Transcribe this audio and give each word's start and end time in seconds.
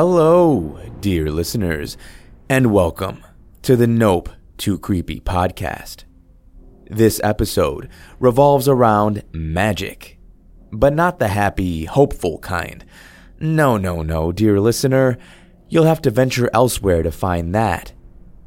Hello, 0.00 0.78
dear 1.00 1.28
listeners, 1.28 1.96
and 2.48 2.72
welcome 2.72 3.24
to 3.62 3.74
the 3.74 3.88
Nope 3.88 4.28
Too 4.56 4.78
Creepy 4.78 5.18
podcast. 5.18 6.04
This 6.88 7.20
episode 7.24 7.88
revolves 8.20 8.68
around 8.68 9.24
magic, 9.32 10.20
but 10.70 10.94
not 10.94 11.18
the 11.18 11.26
happy, 11.26 11.86
hopeful 11.86 12.38
kind. 12.38 12.84
No, 13.40 13.76
no, 13.76 14.02
no, 14.02 14.30
dear 14.30 14.60
listener, 14.60 15.18
you'll 15.68 15.82
have 15.82 16.02
to 16.02 16.12
venture 16.12 16.48
elsewhere 16.54 17.02
to 17.02 17.10
find 17.10 17.52
that. 17.56 17.92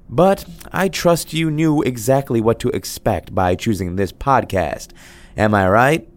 But 0.07 0.45
I 0.71 0.87
trust 0.87 1.33
you 1.33 1.51
knew 1.51 1.81
exactly 1.81 2.39
what 2.39 2.61
to 2.61 2.69
expect 2.69 3.35
by 3.35 3.55
choosing 3.55 3.97
this 3.97 4.13
podcast. 4.13 4.93
Am 5.35 5.53
I 5.53 5.67
right? 5.67 6.10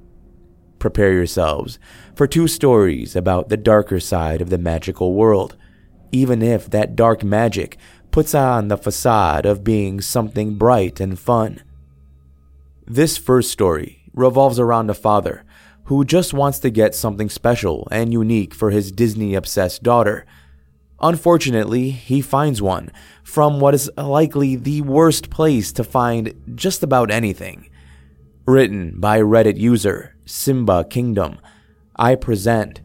Prepare 0.84 1.14
yourselves 1.14 1.78
for 2.14 2.26
two 2.26 2.46
stories 2.46 3.16
about 3.16 3.48
the 3.48 3.56
darker 3.56 3.98
side 3.98 4.42
of 4.42 4.50
the 4.50 4.58
magical 4.58 5.14
world, 5.14 5.56
even 6.12 6.42
if 6.42 6.68
that 6.68 6.94
dark 6.94 7.24
magic 7.24 7.78
puts 8.10 8.34
on 8.34 8.68
the 8.68 8.76
facade 8.76 9.46
of 9.46 9.64
being 9.64 10.02
something 10.02 10.58
bright 10.58 11.00
and 11.00 11.18
fun. 11.18 11.62
This 12.86 13.16
first 13.16 13.50
story 13.50 14.02
revolves 14.12 14.58
around 14.58 14.90
a 14.90 14.92
father 14.92 15.46
who 15.84 16.04
just 16.04 16.34
wants 16.34 16.58
to 16.58 16.68
get 16.68 16.94
something 16.94 17.30
special 17.30 17.88
and 17.90 18.12
unique 18.12 18.52
for 18.52 18.68
his 18.68 18.92
Disney 18.92 19.34
obsessed 19.34 19.82
daughter 19.82 20.26
Unfortunately, 21.00 21.88
he 21.92 22.20
finds 22.20 22.60
one 22.60 22.92
from 23.22 23.58
what 23.58 23.72
is 23.72 23.90
likely 23.96 24.56
the 24.56 24.82
worst 24.82 25.30
place 25.30 25.72
to 25.72 25.82
find 25.82 26.34
just 26.54 26.82
about 26.82 27.10
anything. 27.10 27.70
Written 28.46 29.00
by 29.00 29.20
Reddit 29.20 29.56
user 29.56 30.13
Simba 30.26 30.84
Kingdom, 30.84 31.38
I 31.96 32.14
present 32.14 32.80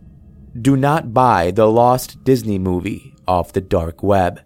Do 0.61 0.75
Not 0.75 1.13
Buy 1.13 1.51
the 1.51 1.67
Lost 1.67 2.23
Disney 2.23 2.59
Movie 2.59 3.13
off 3.27 3.53
the 3.53 3.61
Dark 3.61 4.03
Web. 4.03 4.41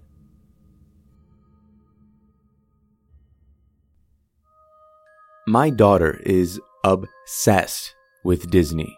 My 5.47 5.69
daughter 5.69 6.22
is 6.25 6.61
obsessed 6.83 7.95
with 8.23 8.50
Disney. 8.50 8.97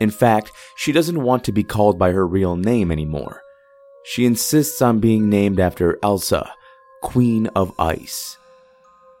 In 0.00 0.10
fact, 0.10 0.52
she 0.76 0.92
doesn't 0.92 1.22
want 1.22 1.44
to 1.44 1.52
be 1.52 1.64
called 1.64 1.98
by 1.98 2.12
her 2.12 2.26
real 2.26 2.56
name 2.56 2.92
anymore. 2.92 3.42
She 4.04 4.24
insists 4.24 4.80
on 4.80 5.00
being 5.00 5.28
named 5.28 5.58
after 5.58 5.98
Elsa, 6.02 6.50
Queen 7.02 7.48
of 7.48 7.72
Ice. 7.78 8.38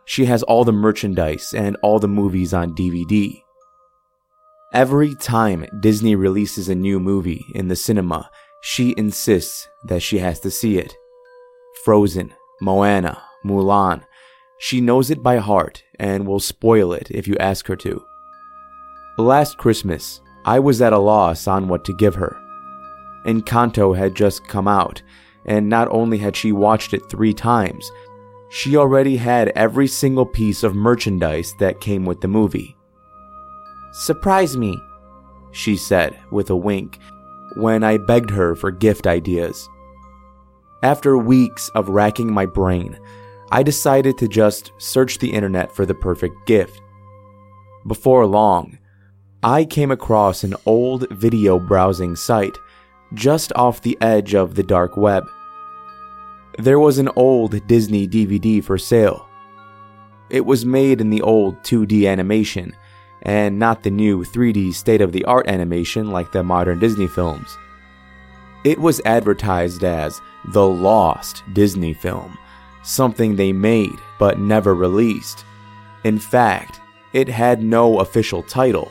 She 0.04 0.24
has 0.26 0.42
all 0.44 0.64
the 0.64 0.72
merchandise 0.72 1.52
and 1.54 1.76
all 1.82 1.98
the 1.98 2.08
movies 2.08 2.54
on 2.54 2.74
DVD. 2.74 3.42
Every 4.74 5.14
time 5.14 5.64
Disney 5.80 6.14
releases 6.14 6.68
a 6.68 6.74
new 6.74 7.00
movie 7.00 7.46
in 7.54 7.68
the 7.68 7.76
cinema, 7.76 8.28
she 8.60 8.94
insists 8.98 9.66
that 9.84 10.02
she 10.02 10.18
has 10.18 10.40
to 10.40 10.50
see 10.50 10.76
it. 10.76 10.94
Frozen, 11.84 12.34
Moana, 12.60 13.22
Mulan. 13.46 14.04
She 14.58 14.82
knows 14.82 15.10
it 15.10 15.22
by 15.22 15.38
heart 15.38 15.84
and 15.98 16.26
will 16.26 16.38
spoil 16.38 16.92
it 16.92 17.10
if 17.10 17.26
you 17.26 17.34
ask 17.40 17.66
her 17.66 17.76
to. 17.76 18.04
Last 19.16 19.56
Christmas, 19.56 20.20
I 20.44 20.58
was 20.58 20.82
at 20.82 20.92
a 20.92 20.98
loss 20.98 21.48
on 21.48 21.68
what 21.68 21.86
to 21.86 21.96
give 21.96 22.16
her. 22.16 22.36
Encanto 23.24 23.96
had 23.96 24.14
just 24.14 24.46
come 24.48 24.68
out, 24.68 25.00
and 25.46 25.70
not 25.70 25.88
only 25.90 26.18
had 26.18 26.36
she 26.36 26.52
watched 26.52 26.92
it 26.92 27.08
three 27.08 27.32
times, 27.32 27.90
she 28.50 28.76
already 28.76 29.16
had 29.16 29.48
every 29.50 29.86
single 29.86 30.26
piece 30.26 30.62
of 30.62 30.74
merchandise 30.74 31.54
that 31.58 31.80
came 31.80 32.04
with 32.04 32.20
the 32.20 32.28
movie. 32.28 32.77
Surprise 33.92 34.56
me, 34.56 34.80
she 35.52 35.76
said 35.76 36.18
with 36.30 36.50
a 36.50 36.56
wink 36.56 36.98
when 37.56 37.82
I 37.82 37.96
begged 37.96 38.30
her 38.30 38.54
for 38.54 38.70
gift 38.70 39.06
ideas. 39.06 39.68
After 40.82 41.18
weeks 41.18 41.70
of 41.70 41.88
racking 41.88 42.32
my 42.32 42.46
brain, 42.46 42.98
I 43.50 43.62
decided 43.62 44.18
to 44.18 44.28
just 44.28 44.72
search 44.78 45.18
the 45.18 45.32
internet 45.32 45.74
for 45.74 45.86
the 45.86 45.94
perfect 45.94 46.46
gift. 46.46 46.80
Before 47.86 48.26
long, 48.26 48.78
I 49.42 49.64
came 49.64 49.90
across 49.90 50.44
an 50.44 50.54
old 50.66 51.08
video 51.10 51.58
browsing 51.58 52.14
site 52.14 52.58
just 53.14 53.52
off 53.54 53.80
the 53.80 53.96
edge 54.00 54.34
of 54.34 54.54
the 54.54 54.62
dark 54.62 54.96
web. 54.96 55.24
There 56.58 56.78
was 56.78 56.98
an 56.98 57.08
old 57.16 57.66
Disney 57.66 58.06
DVD 58.06 58.62
for 58.62 58.76
sale. 58.76 59.28
It 60.28 60.44
was 60.44 60.66
made 60.66 61.00
in 61.00 61.08
the 61.08 61.22
old 61.22 61.62
2D 61.62 62.06
animation 62.06 62.74
and 63.28 63.58
not 63.58 63.82
the 63.82 63.90
new 63.90 64.24
3D 64.24 64.72
state 64.72 65.02
of 65.02 65.12
the 65.12 65.22
art 65.26 65.46
animation 65.48 66.10
like 66.10 66.32
the 66.32 66.42
modern 66.42 66.78
Disney 66.78 67.06
films. 67.06 67.58
It 68.64 68.78
was 68.78 69.02
advertised 69.04 69.84
as 69.84 70.18
the 70.46 70.66
Lost 70.66 71.42
Disney 71.52 71.92
film, 71.92 72.38
something 72.82 73.36
they 73.36 73.52
made 73.52 73.98
but 74.18 74.38
never 74.38 74.74
released. 74.74 75.44
In 76.04 76.18
fact, 76.18 76.80
it 77.12 77.28
had 77.28 77.62
no 77.62 78.00
official 78.00 78.42
title. 78.42 78.90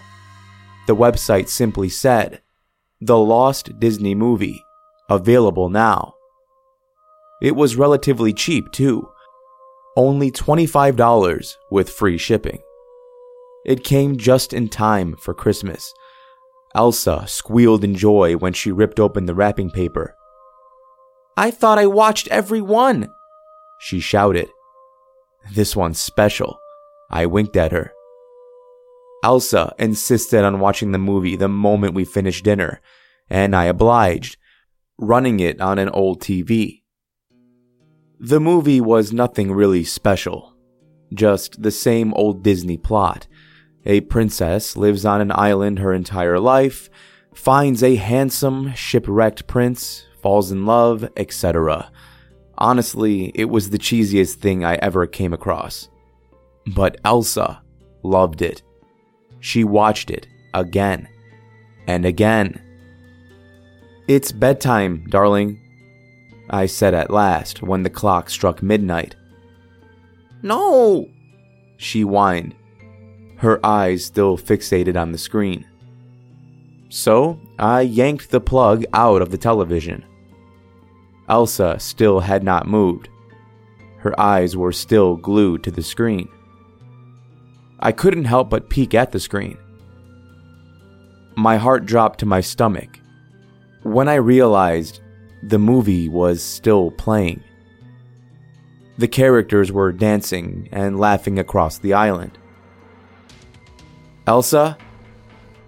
The 0.86 0.96
website 0.96 1.48
simply 1.48 1.90
said, 1.90 2.42
the 3.02 3.18
Lost 3.18 3.80
Disney 3.80 4.14
Movie, 4.14 4.64
available 5.10 5.70
now. 5.70 6.14
It 7.42 7.56
was 7.56 7.76
relatively 7.76 8.34
cheap, 8.34 8.72
too. 8.72 9.10
Only 9.96 10.30
$25 10.30 11.56
with 11.72 11.90
free 11.90 12.20
shipping. 12.20 12.60
It 13.68 13.84
came 13.84 14.18
just 14.18 14.54
in 14.54 14.70
time 14.70 15.16
for 15.18 15.34
Christmas. 15.34 15.94
Elsa 16.74 17.26
squealed 17.28 17.84
in 17.84 17.96
joy 17.96 18.38
when 18.38 18.54
she 18.54 18.72
ripped 18.72 19.00
open 19.00 19.26
the 19.26 19.36
wrapping 19.36 19.70
paper. 19.70 20.16
I 21.36 21.52
thought 21.52 21.78
I 21.78 21.86
watched 21.86 22.28
every 22.30 22.62
one, 22.62 23.10
she 23.80 24.00
shouted. 24.00 24.50
This 25.54 25.76
one's 25.76 26.00
special. 26.00 26.60
I 27.12 27.26
winked 27.26 27.56
at 27.56 27.72
her. 27.72 27.92
Elsa 29.24 29.74
insisted 29.78 30.44
on 30.44 30.60
watching 30.60 30.92
the 30.92 30.98
movie 30.98 31.36
the 31.36 31.48
moment 31.48 31.94
we 31.94 32.06
finished 32.06 32.46
dinner, 32.46 32.82
and 33.30 33.56
I 33.56 33.66
obliged, 33.66 34.38
running 34.98 35.40
it 35.40 35.60
on 35.60 35.80
an 35.80 35.90
old 35.90 36.22
TV. 36.22 36.84
The 38.20 38.40
movie 38.40 38.82
was 38.82 39.14
nothing 39.14 39.52
really 39.52 39.84
special, 39.84 40.56
just 41.14 41.62
the 41.62 41.72
same 41.72 42.14
old 42.14 42.44
Disney 42.44 42.78
plot. 42.78 43.28
A 43.88 44.02
princess 44.02 44.76
lives 44.76 45.06
on 45.06 45.22
an 45.22 45.32
island 45.32 45.80
her 45.80 45.94
entire 45.94 46.40
life, 46.42 46.90
finds 47.34 47.82
a 47.82 47.96
handsome, 47.96 48.74
shipwrecked 48.74 49.48
prince, 49.48 50.04
falls 50.22 50.52
in 50.52 50.66
love, 50.66 51.08
etc. 51.16 51.90
Honestly, 52.58 53.32
it 53.34 53.46
was 53.46 53.70
the 53.70 53.78
cheesiest 53.78 54.36
thing 54.36 54.66
I 54.66 54.76
ever 54.76 55.08
came 55.08 55.32
across. 55.32 55.88
But 56.76 57.00
Elsa 57.06 57.62
loved 58.04 58.42
it. 58.42 58.62
She 59.40 59.64
watched 59.64 60.10
it 60.10 60.28
again 60.54 61.08
and 61.88 62.06
again. 62.06 62.62
It's 64.10 64.34
bedtime, 64.34 65.06
darling, 65.10 65.62
I 66.50 66.66
said 66.66 66.94
at 66.94 67.10
last 67.10 67.64
when 67.64 67.84
the 67.84 67.90
clock 67.90 68.30
struck 68.30 68.62
midnight. 68.62 69.16
No, 70.42 71.08
she 71.78 72.02
whined, 72.02 72.54
her 73.38 73.64
eyes 73.66 74.06
still 74.06 74.38
fixated 74.38 75.00
on 75.00 75.12
the 75.12 75.18
screen. 75.18 75.66
So 76.90 77.40
I 77.60 77.82
yanked 77.82 78.32
the 78.32 78.42
plug 78.42 78.84
out 78.94 79.22
of 79.22 79.32
the 79.32 79.38
television. 79.38 80.06
Elsa 81.30 81.78
still 81.80 82.20
had 82.20 82.44
not 82.44 82.68
moved. 82.68 83.10
Her 83.98 84.20
eyes 84.20 84.56
were 84.56 84.72
still 84.72 85.16
glued 85.16 85.64
to 85.64 85.72
the 85.72 85.84
screen. 85.84 86.30
I 87.80 87.92
couldn't 87.92 88.26
help 88.26 88.50
but 88.50 88.70
peek 88.70 88.94
at 88.94 89.12
the 89.12 89.20
screen. 89.20 89.58
My 91.36 91.58
heart 91.58 91.86
dropped 91.86 92.20
to 92.20 92.26
my 92.26 92.42
stomach 92.42 93.00
when 93.84 94.08
I 94.08 94.16
realized 94.16 95.02
the 95.44 95.60
movie 95.60 96.10
was 96.10 96.42
still 96.42 96.92
playing. 96.92 97.44
The 98.98 99.08
characters 99.08 99.72
were 99.72 99.92
dancing 99.92 100.68
and 100.72 101.00
laughing 101.00 101.38
across 101.38 101.78
the 101.78 101.94
island. 101.94 102.38
Elsa, 104.28 104.78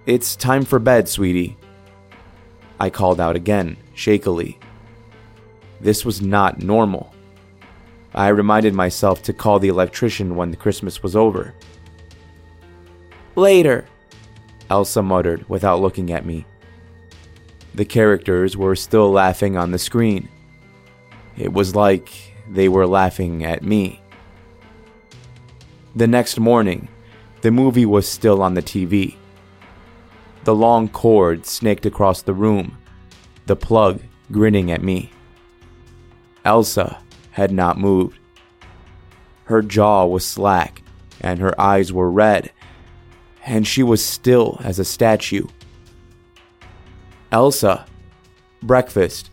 it's 0.05 0.35
time 0.35 0.65
for 0.65 0.79
bed, 0.79 1.07
sweetie. 1.07 1.55
I 2.77 2.89
called 2.89 3.21
out 3.21 3.37
again, 3.37 3.77
shakily. 3.95 4.59
This 5.79 6.03
was 6.03 6.21
not 6.21 6.61
normal. 6.61 7.13
I 8.13 8.27
reminded 8.27 8.73
myself 8.73 9.23
to 9.23 9.33
call 9.33 9.59
the 9.59 9.69
electrician 9.69 10.35
when 10.35 10.53
Christmas 10.55 11.01
was 11.01 11.15
over. 11.15 11.55
Later, 13.37 13.85
Elsa 14.69 15.01
muttered 15.01 15.47
without 15.47 15.79
looking 15.79 16.11
at 16.11 16.25
me. 16.25 16.45
The 17.75 17.85
characters 17.85 18.57
were 18.57 18.75
still 18.75 19.09
laughing 19.09 19.55
on 19.55 19.71
the 19.71 19.79
screen. 19.79 20.27
It 21.37 21.53
was 21.53 21.75
like 21.75 22.09
they 22.49 22.67
were 22.67 22.87
laughing 22.87 23.45
at 23.45 23.63
me. 23.63 24.01
The 25.95 26.07
next 26.07 26.37
morning, 26.39 26.89
the 27.41 27.51
movie 27.51 27.85
was 27.85 28.07
still 28.07 28.41
on 28.41 28.53
the 28.53 28.61
TV. 28.61 29.15
The 30.43 30.55
long 30.55 30.89
cord 30.89 31.45
snaked 31.45 31.85
across 31.85 32.21
the 32.21 32.33
room. 32.33 32.77
the 33.45 33.55
plug 33.55 33.99
grinning 34.31 34.69
at 34.71 34.83
me. 34.83 35.11
Elsa 36.45 37.01
had 37.31 37.51
not 37.51 37.79
moved. 37.79 38.19
Her 39.45 39.63
jaw 39.63 40.05
was 40.05 40.23
slack 40.23 40.83
and 41.21 41.39
her 41.39 41.59
eyes 41.59 41.91
were 41.91 42.11
red, 42.11 42.51
and 43.45 43.65
she 43.65 43.81
was 43.81 44.05
still 44.05 44.59
as 44.63 44.77
a 44.77 44.85
statue. 44.85 45.47
Elsa, 47.31 47.85
breakfast, 48.61 49.31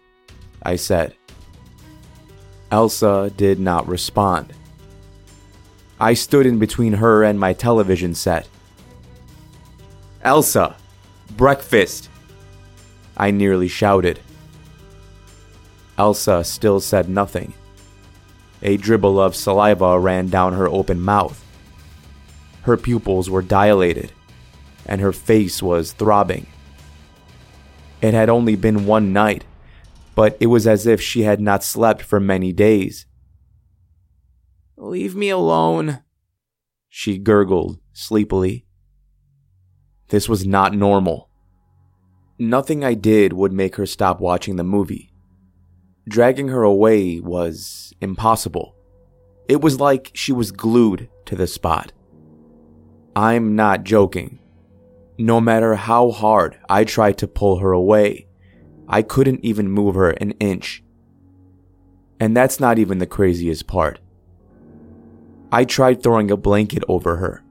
I 0.63 0.77
said. 0.77 1.15
Elsa 2.71 3.31
did 3.37 3.61
not 3.61 3.87
respond. 3.87 4.53
I 5.99 6.15
stood 6.15 6.47
in 6.47 6.59
between 6.59 6.95
her 6.95 7.25
and 7.25 7.41
my 7.41 7.53
television 7.53 8.15
set. 8.15 8.49
Elsa, 10.23 10.77
breakfast! 11.37 12.11
I 13.17 13.31
nearly 13.31 13.69
shouted. 13.69 14.21
Elsa 15.97 16.45
still 16.45 16.81
said 16.81 17.09
nothing. 17.09 17.55
A 18.63 18.77
dribble 18.77 19.19
of 19.19 19.37
saliva 19.37 19.99
ran 19.99 20.29
down 20.29 20.53
her 20.53 20.69
open 20.69 21.01
mouth. 21.01 21.43
Her 22.63 22.77
pupils 22.77 23.31
were 23.31 23.43
dilated, 23.43 24.13
and 24.85 25.01
her 25.01 25.13
face 25.13 25.63
was 25.63 25.93
throbbing. 25.93 26.47
It 28.03 28.13
had 28.13 28.29
only 28.29 28.57
been 28.57 28.87
one 28.87 29.13
night, 29.13 29.45
but 30.15 30.37
it 30.41 30.47
was 30.47 30.67
as 30.67 30.87
if 30.87 31.01
she 31.01 31.23
had 31.23 31.41
not 31.41 31.65
slept 31.65 32.03
for 32.03 32.21
many 32.21 32.53
days. 32.53 33.07
Leave 34.79 35.17
me 35.17 35.31
alone, 35.31 36.03
she 36.89 37.17
gurgled 37.17 37.79
sleepily. 37.95 38.67
This 40.09 40.29
was 40.29 40.47
not 40.47 40.75
normal. 40.75 41.31
Nothing 42.39 42.85
I 42.85 42.93
did 42.93 43.33
would 43.33 43.53
make 43.53 43.77
her 43.77 43.87
stop 43.87 44.21
watching 44.21 44.57
the 44.57 44.65
movie. 44.65 45.13
Dragging 46.07 46.49
her 46.49 46.63
away 46.63 47.21
was 47.21 47.95
impossible. 48.03 48.77
It 49.49 49.63
was 49.63 49.81
like 49.81 50.11
she 50.13 50.33
was 50.33 50.53
glued 50.53 51.09
to 51.25 51.37
the 51.37 51.47
spot. 51.47 51.93
I'm 53.17 53.57
not 53.57 53.85
joking. 53.85 54.39
No 55.17 55.41
matter 55.41 55.75
how 55.75 56.11
hard 56.11 56.59
I 56.69 56.85
tried 56.85 57.17
to 57.19 57.27
pull 57.27 57.61
her 57.61 57.73
away, 57.73 58.27
I 58.87 59.01
couldn't 59.01 59.43
even 59.43 59.71
move 59.71 59.95
her 59.95 60.11
an 60.11 60.33
inch. 60.33 60.85
And 62.21 62.37
that's 62.37 62.61
not 62.61 62.79
even 62.79 62.99
the 62.99 63.07
craziest 63.07 63.67
part. 63.67 64.01
I 65.53 65.65
tried 65.65 66.03
throwing 66.03 66.31
a 66.31 66.37
blanket 66.37 66.83
over 66.89 67.17
her. 67.17 67.43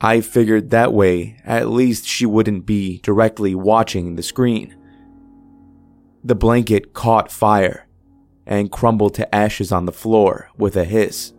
I 0.00 0.20
figured 0.20 0.70
that 0.70 0.92
way 0.92 1.36
at 1.44 1.68
least 1.68 2.06
she 2.06 2.26
wouldn't 2.26 2.66
be 2.66 2.98
directly 2.98 3.54
watching 3.54 4.14
the 4.14 4.22
screen. 4.22 4.76
The 6.22 6.34
blanket 6.34 6.92
caught 6.92 7.32
fire 7.32 7.86
and 8.46 8.70
crumbled 8.70 9.14
to 9.14 9.34
ashes 9.34 9.72
on 9.72 9.86
the 9.86 9.92
floor 9.92 10.50
with 10.56 10.76
a 10.76 10.84
hiss. 10.84 11.32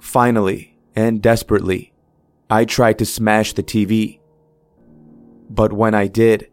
Finally, 0.00 0.76
and 0.94 1.22
desperately, 1.22 1.92
I 2.50 2.64
tried 2.64 2.98
to 2.98 3.06
smash 3.06 3.54
the 3.54 3.62
TV. 3.62 4.20
But 5.48 5.72
when 5.72 5.94
I 5.94 6.06
did, 6.06 6.50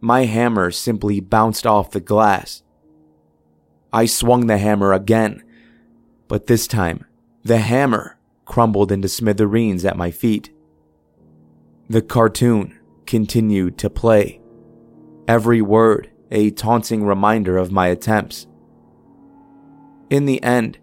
my 0.00 0.26
hammer 0.26 0.70
simply 0.70 1.20
bounced 1.20 1.66
off 1.66 1.90
the 1.90 2.00
glass. 2.00 2.62
I 3.92 4.06
swung 4.06 4.46
the 4.46 4.58
hammer 4.58 4.92
again, 4.92 5.42
but 6.28 6.46
this 6.46 6.66
time, 6.66 7.06
the 7.42 7.58
hammer 7.58 8.18
crumbled 8.44 8.92
into 8.92 9.08
smithereens 9.08 9.84
at 9.84 9.96
my 9.96 10.10
feet. 10.10 10.50
The 11.88 12.02
cartoon 12.02 12.78
continued 13.06 13.78
to 13.78 13.90
play, 13.90 14.40
every 15.26 15.62
word 15.62 16.10
a 16.30 16.50
taunting 16.50 17.04
reminder 17.04 17.56
of 17.56 17.72
my 17.72 17.88
attempts. 17.88 18.46
In 20.10 20.26
the 20.26 20.42
end, 20.42 20.78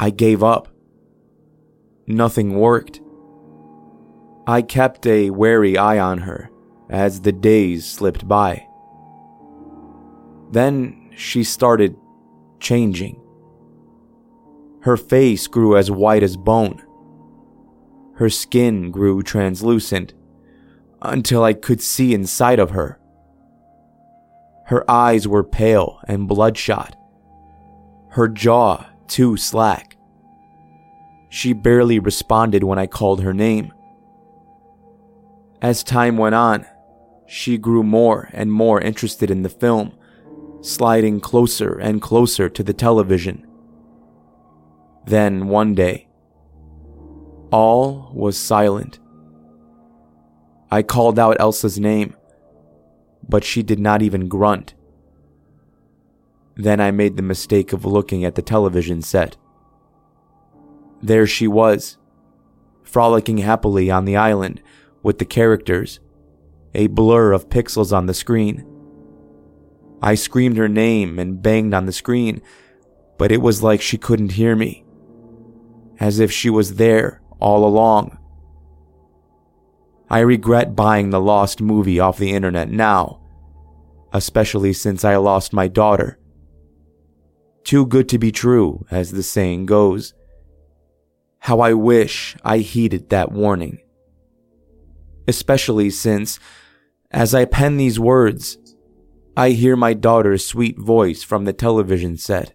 I 0.00 0.10
gave 0.10 0.42
up. 0.42 0.68
Nothing 2.06 2.54
worked. 2.54 3.00
I 4.46 4.62
kept 4.62 5.06
a 5.06 5.30
wary 5.30 5.78
eye 5.78 5.98
on 5.98 6.18
her 6.18 6.50
as 6.90 7.20
the 7.20 7.32
days 7.32 7.86
slipped 7.86 8.28
by. 8.28 8.66
Then 10.50 11.10
she 11.16 11.44
started 11.44 11.96
changing. 12.60 13.23
Her 14.84 14.98
face 14.98 15.46
grew 15.46 15.78
as 15.78 15.90
white 15.90 16.22
as 16.22 16.36
bone. 16.36 16.82
Her 18.16 18.28
skin 18.28 18.90
grew 18.90 19.22
translucent 19.22 20.12
until 21.00 21.42
I 21.42 21.54
could 21.54 21.80
see 21.80 22.12
inside 22.12 22.58
of 22.58 22.72
her. 22.72 23.00
Her 24.66 24.88
eyes 24.90 25.26
were 25.26 25.42
pale 25.42 26.00
and 26.06 26.28
bloodshot. 26.28 26.96
Her 28.10 28.28
jaw 28.28 28.84
too 29.08 29.38
slack. 29.38 29.96
She 31.30 31.54
barely 31.54 31.98
responded 31.98 32.62
when 32.62 32.78
I 32.78 32.86
called 32.86 33.22
her 33.22 33.32
name. 33.32 33.72
As 35.62 35.82
time 35.82 36.18
went 36.18 36.34
on, 36.34 36.66
she 37.26 37.56
grew 37.56 37.82
more 37.82 38.28
and 38.34 38.52
more 38.52 38.82
interested 38.82 39.30
in 39.30 39.44
the 39.44 39.48
film, 39.48 39.94
sliding 40.60 41.20
closer 41.20 41.72
and 41.78 42.02
closer 42.02 42.50
to 42.50 42.62
the 42.62 42.74
television. 42.74 43.46
Then 45.06 45.48
one 45.48 45.74
day, 45.74 46.08
all 47.50 48.10
was 48.14 48.36
silent. 48.36 48.98
I 50.70 50.82
called 50.82 51.18
out 51.18 51.36
Elsa's 51.38 51.78
name 51.78 52.16
but 53.28 53.44
she 53.44 53.62
did 53.62 53.78
not 53.78 54.02
even 54.02 54.28
grunt. 54.28 54.74
Then 56.56 56.80
I 56.80 56.90
made 56.90 57.16
the 57.16 57.22
mistake 57.22 57.72
of 57.72 57.84
looking 57.84 58.24
at 58.24 58.34
the 58.34 58.42
television 58.42 59.02
set. 59.02 59.36
There 61.02 61.26
she 61.26 61.48
was, 61.48 61.98
frolicking 62.82 63.38
happily 63.38 63.90
on 63.90 64.04
the 64.04 64.16
island 64.16 64.62
with 65.02 65.18
the 65.18 65.24
characters, 65.24 66.00
a 66.74 66.86
blur 66.88 67.32
of 67.32 67.48
pixels 67.48 67.92
on 67.92 68.06
the 68.06 68.14
screen. 68.14 68.66
I 70.02 70.14
screamed 70.14 70.56
her 70.56 70.68
name 70.68 71.18
and 71.18 71.42
banged 71.42 71.74
on 71.74 71.86
the 71.86 71.92
screen, 71.92 72.40
but 73.18 73.32
it 73.32 73.40
was 73.40 73.62
like 73.62 73.80
she 73.80 73.98
couldn't 73.98 74.32
hear 74.32 74.54
me, 74.54 74.83
as 76.04 76.20
if 76.20 76.30
she 76.30 76.50
was 76.50 76.74
there 76.74 77.22
all 77.40 77.64
along. 77.64 78.18
I 80.10 80.18
regret 80.18 80.76
buying 80.76 81.08
the 81.08 81.20
lost 81.20 81.62
movie 81.62 81.98
off 81.98 82.18
the 82.18 82.32
internet 82.32 82.68
now, 82.68 83.22
especially 84.12 84.74
since 84.74 85.02
I 85.02 85.16
lost 85.16 85.54
my 85.54 85.66
daughter. 85.66 86.18
Too 87.64 87.86
good 87.86 88.10
to 88.10 88.18
be 88.18 88.30
true, 88.30 88.84
as 88.90 89.12
the 89.12 89.22
saying 89.22 89.64
goes. 89.64 90.12
How 91.38 91.60
I 91.60 91.72
wish 91.72 92.36
I 92.44 92.58
heeded 92.58 93.08
that 93.08 93.32
warning. 93.32 93.78
Especially 95.26 95.88
since, 95.88 96.38
as 97.12 97.34
I 97.34 97.46
pen 97.46 97.78
these 97.78 97.98
words, 97.98 98.58
I 99.38 99.50
hear 99.52 99.74
my 99.74 99.94
daughter's 99.94 100.46
sweet 100.46 100.78
voice 100.78 101.22
from 101.22 101.46
the 101.46 101.54
television 101.54 102.18
set. 102.18 102.54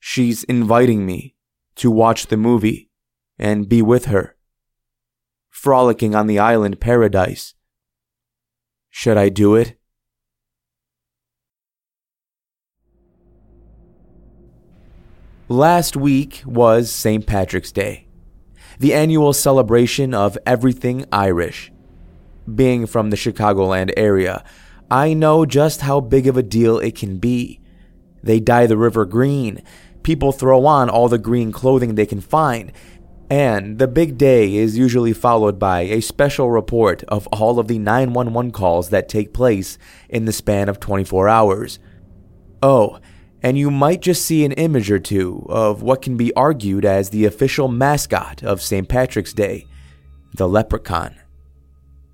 She's 0.00 0.42
inviting 0.42 1.06
me 1.06 1.36
to 1.76 1.90
watch 1.90 2.26
the 2.26 2.36
movie 2.36 2.90
and 3.38 3.68
be 3.68 3.82
with 3.82 4.06
her 4.06 4.36
frolicking 5.50 6.14
on 6.14 6.26
the 6.26 6.38
island 6.38 6.80
paradise. 6.80 7.54
Should 8.88 9.18
I 9.18 9.28
do 9.28 9.56
it? 9.56 9.76
Last 15.48 15.96
week 15.96 16.42
was 16.46 16.90
St. 16.90 17.26
Patrick's 17.26 17.72
Day, 17.72 18.06
the 18.78 18.94
annual 18.94 19.32
celebration 19.32 20.14
of 20.14 20.38
everything 20.46 21.04
Irish. 21.12 21.72
Being 22.52 22.86
from 22.86 23.10
the 23.10 23.16
Chicagoland 23.16 23.92
area, 23.96 24.44
I 24.90 25.12
know 25.12 25.44
just 25.44 25.82
how 25.82 26.00
big 26.00 26.26
of 26.26 26.36
a 26.36 26.42
deal 26.42 26.78
it 26.78 26.96
can 26.96 27.18
be. 27.18 27.60
They 28.22 28.40
dye 28.40 28.66
the 28.66 28.76
river 28.76 29.04
green, 29.04 29.62
people 30.02 30.32
throw 30.32 30.66
on 30.66 30.88
all 30.88 31.08
the 31.08 31.18
green 31.18 31.52
clothing 31.52 31.94
they 31.94 32.06
can 32.06 32.20
find, 32.20 32.72
and 33.30 33.78
the 33.78 33.86
big 33.86 34.18
day 34.18 34.56
is 34.56 34.76
usually 34.76 35.12
followed 35.12 35.58
by 35.58 35.82
a 35.82 36.00
special 36.00 36.50
report 36.50 37.04
of 37.04 37.26
all 37.28 37.58
of 37.58 37.68
the 37.68 37.78
911 37.78 38.50
calls 38.50 38.90
that 38.90 39.08
take 39.08 39.32
place 39.32 39.78
in 40.08 40.24
the 40.24 40.32
span 40.32 40.68
of 40.68 40.80
24 40.80 41.28
hours. 41.28 41.78
Oh, 42.62 42.98
and 43.42 43.56
you 43.56 43.70
might 43.70 44.02
just 44.02 44.24
see 44.24 44.44
an 44.44 44.52
image 44.52 44.90
or 44.90 44.98
two 44.98 45.46
of 45.48 45.80
what 45.82 46.02
can 46.02 46.16
be 46.16 46.34
argued 46.34 46.84
as 46.84 47.10
the 47.10 47.24
official 47.24 47.68
mascot 47.68 48.42
of 48.42 48.60
St. 48.60 48.88
Patrick's 48.88 49.32
Day 49.32 49.66
the 50.34 50.48
leprechaun. 50.48 51.16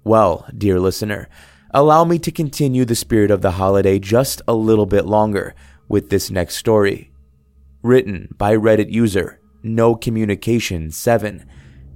Well, 0.05 0.47
dear 0.57 0.81
listener, 0.81 1.29
allow 1.71 2.05
me 2.05 2.19
to 2.21 2.31
continue 2.31 2.85
the 2.85 2.95
spirit 2.95 3.31
of 3.31 3.43
the 3.43 3.53
holiday 3.53 3.99
just 3.99 4.41
a 4.49 4.55
little 4.55 4.87
bit 4.87 5.05
longer 5.05 5.55
with 5.89 6.09
this 6.09 6.31
next 6.31 6.57
story 6.57 7.11
written 7.87 8.29
by 8.37 8.55
Reddit 8.55 8.91
user 8.93 9.41
No 9.63 9.95
Communication 9.95 10.91
7. 10.91 11.47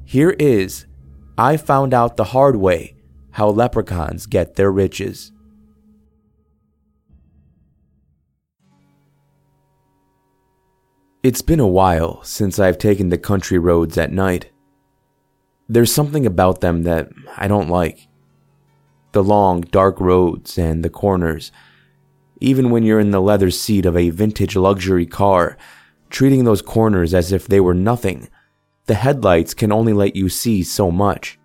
Here 0.04 0.30
is 0.38 0.86
I 1.36 1.56
Found 1.56 1.92
Out 1.92 2.16
the 2.16 2.24
Hard 2.24 2.56
Way 2.56 2.94
How 3.32 3.48
Leprechauns 3.48 4.26
Get 4.26 4.54
Their 4.54 4.70
Riches. 4.70 5.32
It's 11.22 11.42
been 11.42 11.60
a 11.60 11.66
while 11.66 12.22
since 12.22 12.58
I've 12.58 12.78
taken 12.78 13.08
the 13.08 13.18
country 13.18 13.58
roads 13.58 13.98
at 13.98 14.12
night. 14.12 14.50
There's 15.68 15.92
something 15.92 16.24
about 16.24 16.60
them 16.60 16.84
that 16.84 17.10
I 17.36 17.48
don't 17.48 17.68
like. 17.68 18.06
The 19.12 19.24
long, 19.24 19.60
dark 19.62 20.00
roads 20.00 20.56
and 20.56 20.84
the 20.84 20.88
corners. 20.88 21.50
Even 22.40 22.70
when 22.70 22.84
you're 22.84 23.00
in 23.00 23.10
the 23.10 23.20
leather 23.20 23.50
seat 23.50 23.84
of 23.84 23.96
a 23.96 24.10
vintage 24.10 24.56
luxury 24.56 25.04
car, 25.04 25.58
treating 26.10 26.44
those 26.44 26.60
corners 26.60 27.14
as 27.14 27.32
if 27.32 27.46
they 27.46 27.60
were 27.60 27.74
nothing, 27.74 28.28
the 28.86 28.94
headlights 28.94 29.54
can 29.54 29.72
only 29.72 29.92
let 29.92 30.16
you 30.16 30.28
see 30.28 30.62
so 30.62 30.90
much. 30.90 31.38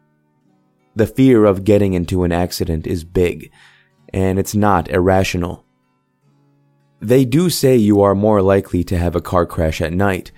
The 0.96 1.08
fear 1.08 1.46
of 1.46 1.64
getting 1.64 1.94
into 1.94 2.24
an 2.24 2.32
accident 2.32 2.88
is 2.88 3.04
big, 3.04 3.52
and 4.14 4.40
it's 4.40 4.56
not 4.56 4.90
irrational. 4.90 5.66
They 7.00 7.26
do 7.26 7.50
say 7.50 7.76
you 7.76 8.02
are 8.02 8.16
more 8.16 8.42
likely 8.42 8.84
to 8.86 8.98
have 8.98 9.16
a 9.16 9.22
car 9.22 9.46
crash 9.46 9.82
at 9.82 9.94
night, 9.94 10.32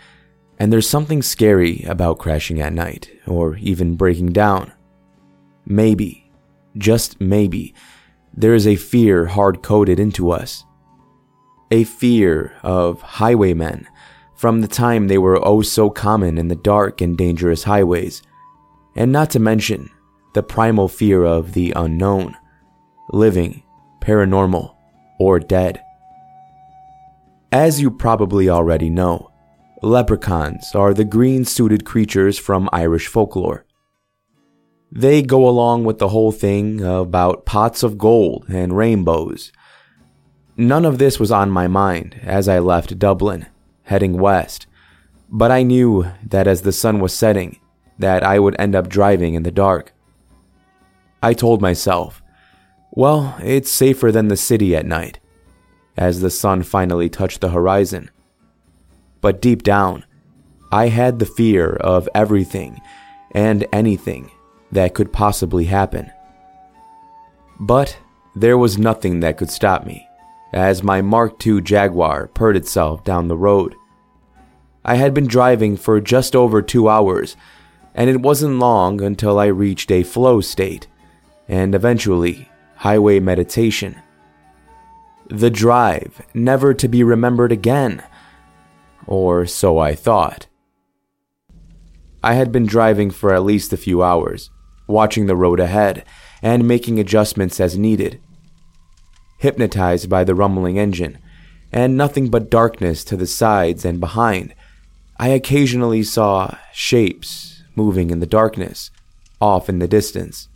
and 0.59 0.73
there's 0.73 0.89
something 0.89 1.21
scary 1.21 1.83
about 1.83 2.17
crashing 2.17 2.59
at 2.59 2.73
night, 2.73 3.11
or 3.27 3.55
even 3.57 3.95
breaking 3.95 4.33
down. 4.33 4.73
Maybe, 5.65 6.31
just 6.77 7.21
maybe, 7.21 7.73
there 8.33 8.55
is 8.55 8.67
a 8.67 8.75
fear 8.75 9.27
hard 9.27 9.61
coded 9.61 9.99
into 9.99 10.31
us. 10.31 10.63
A 11.69 11.83
fear 11.83 12.53
of 12.63 13.01
highwaymen 13.01 13.87
from 14.37 14.61
the 14.61 14.67
time 14.67 15.07
they 15.07 15.17
were 15.17 15.45
oh 15.45 15.61
so 15.61 15.89
common 15.89 16.37
in 16.37 16.47
the 16.47 16.55
dark 16.55 17.01
and 17.01 17.17
dangerous 17.17 17.63
highways, 17.63 18.21
and 18.95 19.11
not 19.11 19.29
to 19.31 19.39
mention 19.39 19.89
the 20.33 20.43
primal 20.43 20.87
fear 20.87 21.23
of 21.23 21.53
the 21.53 21.73
unknown, 21.75 22.35
living, 23.09 23.63
paranormal, 24.01 24.75
or 25.19 25.39
dead. 25.39 25.81
As 27.51 27.81
you 27.81 27.89
probably 27.89 28.49
already 28.49 28.89
know, 28.89 29.31
leprechauns 29.81 30.75
are 30.75 30.93
the 30.93 31.05
green 31.05 31.45
suited 31.45 31.85
creatures 31.85 32.37
from 32.37 32.69
Irish 32.71 33.07
folklore. 33.07 33.65
They 34.91 35.21
go 35.21 35.47
along 35.47 35.83
with 35.85 35.97
the 35.97 36.09
whole 36.09 36.31
thing 36.31 36.81
about 36.81 37.45
pots 37.45 37.83
of 37.83 37.97
gold 37.97 38.45
and 38.49 38.77
rainbows. 38.77 39.51
None 40.55 40.85
of 40.85 40.97
this 40.97 41.19
was 41.19 41.31
on 41.31 41.49
my 41.49 41.67
mind 41.67 42.19
as 42.23 42.47
I 42.47 42.59
left 42.59 42.97
Dublin, 42.97 43.47
heading 43.87 44.17
west, 44.17 44.67
but 45.29 45.51
I 45.51 45.63
knew 45.63 46.05
that 46.23 46.47
as 46.47 46.61
the 46.61 46.71
sun 46.71 46.99
was 46.99 47.13
setting, 47.13 47.59
that 47.99 48.23
I 48.23 48.39
would 48.39 48.55
end 48.59 48.75
up 48.75 48.87
driving 48.87 49.33
in 49.33 49.43
the 49.43 49.51
dark. 49.51 49.93
I 51.21 51.33
told 51.33 51.61
myself, 51.61 52.21
well, 52.91 53.35
it's 53.41 53.71
safer 53.71 54.11
than 54.11 54.27
the 54.27 54.37
city 54.37 54.75
at 54.75 54.85
night 54.85 55.19
as 55.97 56.21
the 56.21 56.29
sun 56.29 56.63
finally 56.63 57.09
touched 57.09 57.41
the 57.41 57.49
horizon. 57.49 58.09
But 59.19 59.41
deep 59.41 59.63
down, 59.63 60.05
I 60.71 60.89
had 60.89 61.19
the 61.19 61.25
fear 61.25 61.73
of 61.75 62.07
everything 62.13 62.79
and 63.31 63.65
anything 63.73 64.31
that 64.71 64.93
could 64.93 65.11
possibly 65.11 65.65
happen. 65.65 66.11
But 67.59 67.97
there 68.35 68.57
was 68.57 68.77
nothing 68.77 69.21
that 69.21 69.37
could 69.37 69.49
stop 69.49 69.85
me, 69.85 70.06
as 70.53 70.83
my 70.83 71.01
Mark 71.01 71.45
II 71.45 71.61
Jaguar 71.61 72.27
purred 72.27 72.57
itself 72.57 73.03
down 73.03 73.27
the 73.27 73.37
road. 73.37 73.75
I 74.83 74.95
had 74.95 75.13
been 75.13 75.27
driving 75.27 75.75
for 75.75 75.99
just 75.99 76.35
over 76.35 76.61
two 76.61 76.87
hours, 76.87 77.35
and 77.93 78.09
it 78.09 78.21
wasn't 78.21 78.59
long 78.59 79.01
until 79.01 79.37
I 79.39 79.47
reached 79.47 79.91
a 79.91 80.03
flow 80.03 80.39
state, 80.39 80.87
and 81.47 81.75
eventually 81.75 82.49
highway 82.75 83.19
meditation. 83.19 84.01
The 85.29 85.49
drive, 85.49 86.21
never 86.33 86.73
to 86.73 86.87
be 86.87 87.03
remembered 87.03 87.51
again. 87.51 88.01
Or 89.05 89.45
so 89.45 89.77
I 89.77 89.93
thought. 89.93 90.47
I 92.23 92.35
had 92.35 92.51
been 92.51 92.65
driving 92.65 93.11
for 93.11 93.33
at 93.33 93.43
least 93.43 93.73
a 93.73 93.77
few 93.77 94.03
hours, 94.03 94.49
watching 94.87 95.25
the 95.25 95.35
road 95.35 95.59
ahead 95.59 96.05
and 96.41 96.67
making 96.67 96.99
adjustments 96.99 97.59
as 97.59 97.77
needed. 97.77 98.21
Hypnotized 99.37 100.09
by 100.09 100.23
the 100.23 100.35
rumbling 100.35 100.79
engine, 100.79 101.17
and 101.71 101.95
nothing 101.97 102.29
but 102.29 102.49
darkness 102.49 103.03
to 103.03 103.15
the 103.15 103.27
sides 103.27 103.85
and 103.85 103.99
behind, 103.99 104.53
I 105.19 105.29
occasionally 105.29 106.03
saw 106.03 106.57
shapes 106.73 107.63
moving 107.75 108.09
in 108.09 108.19
the 108.19 108.25
darkness, 108.25 108.91
off 109.39 109.69
in 109.69 109.79
the 109.79 109.87
distance, 109.87 110.47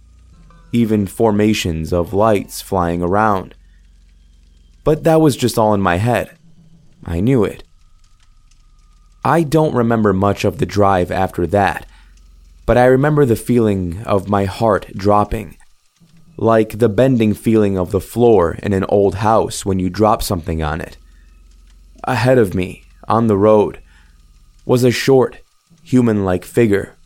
even 0.71 1.05
formations 1.05 1.93
of 1.93 2.13
lights 2.13 2.61
flying 2.61 3.01
around. 3.03 3.53
But 4.83 5.03
that 5.03 5.21
was 5.21 5.35
just 5.37 5.57
all 5.57 5.73
in 5.73 5.81
my 5.81 5.97
head. 5.97 6.37
I 7.05 7.19
knew 7.19 7.43
it. 7.43 7.63
I 9.23 9.43
don't 9.43 9.75
remember 9.75 10.13
much 10.13 10.43
of 10.43 10.57
the 10.57 10.65
drive 10.65 11.11
after 11.11 11.45
that, 11.47 11.85
but 12.65 12.77
I 12.77 12.85
remember 12.85 13.25
the 13.25 13.35
feeling 13.35 14.01
of 14.03 14.27
my 14.27 14.45
heart 14.45 14.87
dropping, 14.95 15.57
like 16.41 16.79
the 16.79 16.89
bending 16.89 17.35
feeling 17.35 17.77
of 17.77 17.91
the 17.91 18.01
floor 18.01 18.57
in 18.63 18.73
an 18.73 18.83
old 18.89 19.13
house 19.15 19.63
when 19.63 19.77
you 19.77 19.91
drop 19.91 20.23
something 20.23 20.63
on 20.63 20.81
it. 20.81 20.97
Ahead 22.05 22.39
of 22.39 22.55
me, 22.55 22.83
on 23.07 23.27
the 23.27 23.37
road, 23.37 23.79
was 24.65 24.83
a 24.83 24.89
short, 24.89 25.37
human 25.83 26.25
like 26.25 26.43
figure 26.43 26.97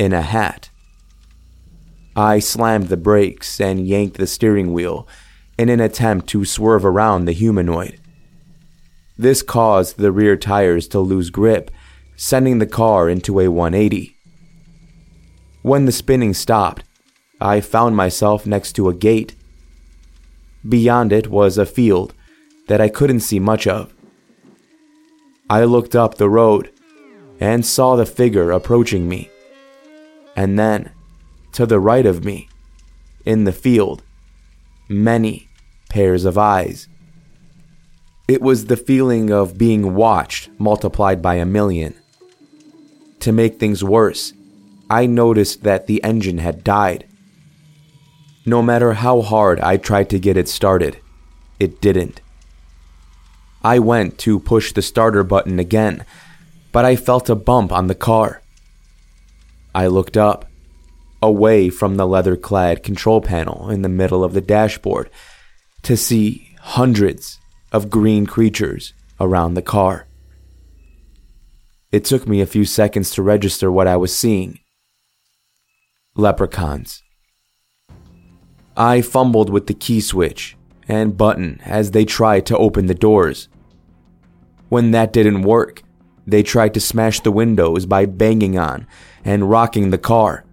in 0.00 0.12
a 0.12 0.20
hat. 0.20 0.68
I 2.16 2.40
slammed 2.40 2.88
the 2.88 2.96
brakes 2.96 3.60
and 3.60 3.86
yanked 3.86 4.16
the 4.16 4.26
steering 4.26 4.72
wheel 4.72 5.06
in 5.56 5.68
an 5.68 5.78
attempt 5.78 6.26
to 6.30 6.44
swerve 6.44 6.84
around 6.84 7.26
the 7.26 7.32
humanoid. 7.32 8.00
This 9.16 9.42
caused 9.42 9.96
the 9.96 10.10
rear 10.10 10.36
tires 10.36 10.88
to 10.88 10.98
lose 10.98 11.30
grip, 11.30 11.70
sending 12.16 12.58
the 12.58 12.66
car 12.66 13.08
into 13.08 13.38
a 13.38 13.46
180. 13.46 14.16
When 15.62 15.84
the 15.84 15.92
spinning 15.92 16.34
stopped, 16.34 16.82
I 17.40 17.60
found 17.60 17.96
myself 17.96 18.46
next 18.46 18.72
to 18.72 18.88
a 18.88 18.94
gate. 18.94 19.34
Beyond 20.66 21.12
it 21.12 21.28
was 21.28 21.58
a 21.58 21.66
field 21.66 22.14
that 22.68 22.80
I 22.80 22.88
couldn't 22.88 23.20
see 23.20 23.38
much 23.38 23.66
of. 23.66 23.92
I 25.48 25.64
looked 25.64 25.94
up 25.94 26.16
the 26.16 26.28
road 26.28 26.72
and 27.38 27.64
saw 27.64 27.94
the 27.94 28.06
figure 28.06 28.50
approaching 28.50 29.08
me. 29.08 29.30
And 30.34 30.58
then, 30.58 30.90
to 31.52 31.66
the 31.66 31.78
right 31.78 32.04
of 32.04 32.24
me, 32.24 32.48
in 33.24 33.44
the 33.44 33.52
field, 33.52 34.02
many 34.88 35.48
pairs 35.88 36.24
of 36.24 36.36
eyes. 36.36 36.88
It 38.28 38.42
was 38.42 38.66
the 38.66 38.76
feeling 38.76 39.30
of 39.30 39.56
being 39.56 39.94
watched 39.94 40.50
multiplied 40.58 41.22
by 41.22 41.36
a 41.36 41.46
million. 41.46 41.94
To 43.20 43.32
make 43.32 43.58
things 43.58 43.84
worse, 43.84 44.32
I 44.90 45.06
noticed 45.06 45.62
that 45.62 45.86
the 45.86 46.02
engine 46.02 46.38
had 46.38 46.64
died. 46.64 47.06
No 48.48 48.62
matter 48.62 48.92
how 48.92 49.22
hard 49.22 49.58
I 49.60 49.76
tried 49.76 50.08
to 50.10 50.20
get 50.20 50.36
it 50.36 50.48
started, 50.48 51.00
it 51.58 51.80
didn't. 51.80 52.20
I 53.64 53.80
went 53.80 54.18
to 54.18 54.38
push 54.38 54.72
the 54.72 54.82
starter 54.82 55.24
button 55.24 55.58
again, 55.58 56.04
but 56.70 56.84
I 56.84 56.94
felt 56.94 57.28
a 57.28 57.34
bump 57.34 57.72
on 57.72 57.88
the 57.88 57.96
car. 57.96 58.40
I 59.74 59.88
looked 59.88 60.16
up 60.16 60.44
away 61.20 61.70
from 61.70 61.96
the 61.96 62.06
leather 62.06 62.36
clad 62.36 62.84
control 62.84 63.20
panel 63.20 63.68
in 63.68 63.82
the 63.82 63.88
middle 63.88 64.22
of 64.22 64.32
the 64.32 64.40
dashboard 64.40 65.10
to 65.82 65.96
see 65.96 66.54
hundreds 66.60 67.40
of 67.72 67.90
green 67.90 68.26
creatures 68.26 68.92
around 69.18 69.54
the 69.54 69.62
car. 69.62 70.06
It 71.90 72.04
took 72.04 72.28
me 72.28 72.40
a 72.40 72.46
few 72.46 72.64
seconds 72.64 73.10
to 73.12 73.22
register 73.22 73.72
what 73.72 73.88
I 73.88 73.96
was 73.96 74.16
seeing. 74.16 74.60
Leprechauns. 76.14 77.02
I 78.76 79.00
fumbled 79.00 79.48
with 79.48 79.68
the 79.68 79.74
key 79.74 80.00
switch 80.00 80.56
and 80.86 81.16
button 81.16 81.60
as 81.64 81.90
they 81.90 82.04
tried 82.04 82.44
to 82.46 82.58
open 82.58 82.86
the 82.86 82.94
doors. 82.94 83.48
When 84.68 84.90
that 84.90 85.12
didn't 85.12 85.42
work, 85.42 85.82
they 86.26 86.42
tried 86.42 86.74
to 86.74 86.80
smash 86.80 87.20
the 87.20 87.32
windows 87.32 87.86
by 87.86 88.04
banging 88.04 88.58
on 88.58 88.86
and 89.24 89.48
rocking 89.48 89.90
the 89.90 89.98
car. 89.98 90.44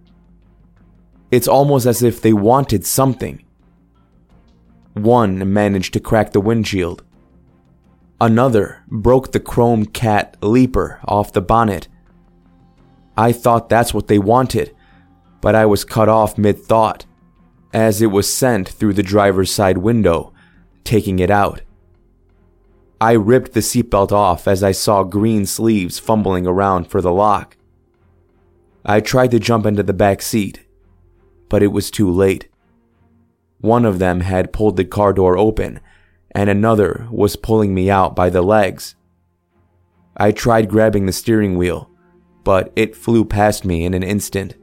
It's 1.30 1.48
almost 1.48 1.84
as 1.84 2.02
if 2.02 2.22
they 2.22 2.32
wanted 2.32 2.86
something. 2.86 3.44
One 4.94 5.52
managed 5.52 5.92
to 5.94 6.00
crack 6.00 6.32
the 6.32 6.40
windshield. 6.40 7.02
Another 8.20 8.84
broke 8.88 9.32
the 9.32 9.40
chrome 9.40 9.84
cat 9.84 10.36
leaper 10.40 11.00
off 11.04 11.32
the 11.32 11.42
bonnet. 11.42 11.88
I 13.16 13.32
thought 13.32 13.68
that's 13.68 13.92
what 13.92 14.06
they 14.06 14.18
wanted, 14.18 14.74
but 15.40 15.54
I 15.54 15.66
was 15.66 15.84
cut 15.84 16.08
off 16.08 16.38
mid 16.38 16.58
thought 16.58 17.04
as 17.74 18.00
it 18.00 18.06
was 18.06 18.32
sent 18.32 18.68
through 18.68 18.94
the 18.94 19.02
driver's 19.02 19.52
side 19.52 19.78
window, 19.78 20.32
taking 20.84 21.18
it 21.18 21.30
out. 21.30 21.60
I 23.00 23.12
ripped 23.12 23.52
the 23.52 23.60
seatbelt 23.60 24.12
off 24.12 24.46
as 24.46 24.62
I 24.62 24.70
saw 24.70 25.02
green 25.02 25.44
sleeves 25.44 25.98
fumbling 25.98 26.46
around 26.46 26.86
for 26.86 27.02
the 27.02 27.12
lock. 27.12 27.56
I 28.84 29.00
tried 29.00 29.32
to 29.32 29.40
jump 29.40 29.66
into 29.66 29.82
the 29.82 29.92
back 29.92 30.22
seat, 30.22 30.64
but 31.48 31.62
it 31.62 31.72
was 31.72 31.90
too 31.90 32.08
late. 32.08 32.48
One 33.60 33.84
of 33.84 33.98
them 33.98 34.20
had 34.20 34.52
pulled 34.52 34.76
the 34.76 34.84
car 34.84 35.12
door 35.12 35.36
open, 35.36 35.80
and 36.30 36.48
another 36.48 37.08
was 37.10 37.34
pulling 37.34 37.74
me 37.74 37.90
out 37.90 38.14
by 38.14 38.30
the 38.30 38.42
legs. 38.42 38.94
I 40.16 40.30
tried 40.30 40.68
grabbing 40.68 41.06
the 41.06 41.12
steering 41.12 41.56
wheel, 41.56 41.90
but 42.44 42.72
it 42.76 42.94
flew 42.94 43.24
past 43.24 43.64
me 43.64 43.84
in 43.84 43.94
an 43.94 44.02
instant. 44.02 44.54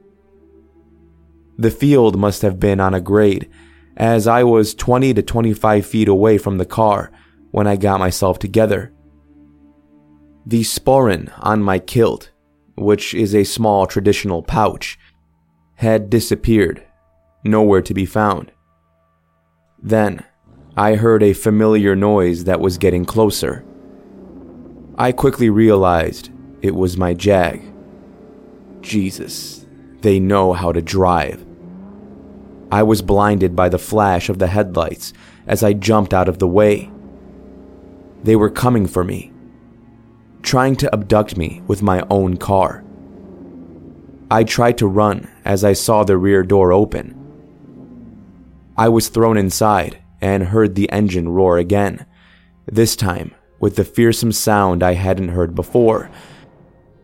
The 1.58 1.72
field 1.72 2.18
must 2.18 2.42
have 2.42 2.60
been 2.60 2.80
on 2.80 2.94
a 2.94 3.02
grade, 3.02 3.50
as 3.98 4.28
I 4.28 4.44
was 4.44 4.74
20 4.74 5.14
to 5.14 5.22
25 5.22 5.86
feet 5.86 6.08
away 6.08 6.38
from 6.38 6.58
the 6.58 6.66
car 6.66 7.12
when 7.52 7.68
I 7.68 7.76
got 7.76 8.00
myself 8.00 8.40
together. 8.40 8.94
The 10.46 10.62
sporran 10.62 11.32
on 11.40 11.62
my 11.62 11.78
kilt, 11.78 12.32
which 12.76 13.14
is 13.14 13.36
a 13.36 13.44
small 13.44 13.86
traditional 13.86 14.42
pouch, 14.42 14.98
had 15.76 16.10
disappeared, 16.10 16.84
nowhere 17.44 17.82
to 17.82 17.94
be 17.94 18.06
found. 18.06 18.52
Then, 19.82 20.24
I 20.78 20.96
heard 20.96 21.22
a 21.22 21.34
familiar 21.34 21.96
noise 21.96 22.46
that 22.46 22.62
was 22.62 22.78
getting 22.78 23.04
closer. 23.04 23.66
I 24.98 25.12
quickly 25.12 25.50
realized 25.50 26.30
it 26.62 26.76
was 26.76 26.98
my 26.98 27.14
Jag. 27.14 27.62
Jesus, 28.82 29.61
they 30.02 30.20
know 30.20 30.54
how 30.54 30.72
to 30.72 30.82
drive. 30.82 31.46
I 32.72 32.84
was 32.84 33.02
blinded 33.02 33.56
by 33.56 33.70
the 33.70 33.78
flash 33.78 34.30
of 34.30 34.40
the 34.40 34.48
headlights 34.48 35.14
as 35.46 35.64
I 35.64 35.74
jumped 35.74 36.14
out 36.14 36.30
of 36.30 36.40
the 36.40 36.48
way. 36.48 36.90
They 38.24 38.36
were 38.36 38.50
coming 38.50 38.88
for 38.88 39.04
me, 39.04 39.32
trying 40.42 40.76
to 40.78 40.94
abduct 40.94 41.38
me 41.38 41.62
with 41.68 41.82
my 41.82 42.06
own 42.10 42.38
car. 42.38 42.84
I 44.30 44.46
tried 44.46 44.78
to 44.78 44.88
run 44.88 45.30
as 45.44 45.64
I 45.64 45.74
saw 45.74 46.04
the 46.04 46.18
rear 46.18 46.44
door 46.44 46.72
open. 46.72 47.18
I 48.78 48.88
was 48.88 49.10
thrown 49.10 49.38
inside 49.38 50.02
and 50.22 50.44
heard 50.44 50.76
the 50.76 50.90
engine 50.92 51.28
roar 51.28 51.58
again, 51.58 52.06
this 52.66 52.96
time 52.96 53.36
with 53.60 53.76
the 53.76 53.84
fearsome 53.84 54.32
sound 54.32 54.82
I 54.82 54.94
hadn't 54.94 55.30
heard 55.30 55.54
before. 55.54 56.10